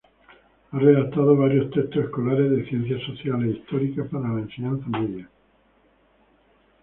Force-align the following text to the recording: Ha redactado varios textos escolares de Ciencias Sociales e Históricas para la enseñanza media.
Ha 0.71 0.79
redactado 0.79 1.37
varios 1.37 1.69
textos 1.69 2.05
escolares 2.05 2.49
de 2.49 2.65
Ciencias 2.67 3.03
Sociales 3.03 3.49
e 3.53 3.57
Históricas 3.59 4.07
para 4.09 4.29
la 4.29 4.39
enseñanza 4.41 4.87
media. 4.87 5.29